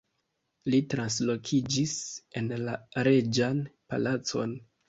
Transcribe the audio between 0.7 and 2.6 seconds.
Li translokiĝis en